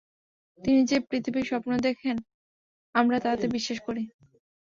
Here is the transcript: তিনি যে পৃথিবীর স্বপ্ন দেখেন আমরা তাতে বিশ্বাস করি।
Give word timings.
তিনি 0.61 0.81
যে 0.85 0.97
পৃথিবীর 1.01 1.45
স্বপ্ন 1.45 1.71
দেখেন 1.79 2.15
আমরা 2.95 3.17
তাতে 3.19 3.45
বিশ্বাস 3.47 3.79
করি। 3.79 4.03